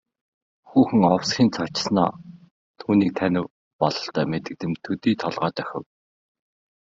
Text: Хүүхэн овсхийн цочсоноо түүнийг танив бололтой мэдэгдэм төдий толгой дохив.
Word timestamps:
Хүүхэн 0.69 1.01
овсхийн 1.15 1.49
цочсоноо 1.55 2.09
түүнийг 2.79 3.11
танив 3.19 3.45
бололтой 3.79 4.25
мэдэгдэм 4.31 4.73
төдий 4.83 5.15
толгой 5.21 5.51
дохив. 5.57 5.83